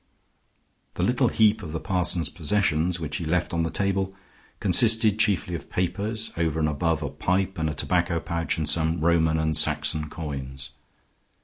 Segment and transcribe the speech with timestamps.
[0.95, 4.15] The little heap of the parson's possessions which he left on the table
[4.59, 8.99] consisted chiefly of papers, over and above a pipe and a tobacco pouch and some
[9.01, 10.71] Roman and Saxon coins.